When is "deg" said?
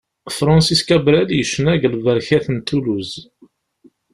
1.75-1.83